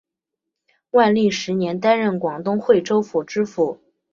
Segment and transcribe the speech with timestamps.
[0.89, 3.79] 万历十年担任广东惠州府知府。